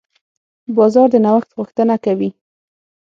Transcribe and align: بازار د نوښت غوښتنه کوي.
بازار 0.77 1.07
د 1.11 1.15
نوښت 1.25 1.49
غوښتنه 1.57 1.95
کوي. 2.05 2.29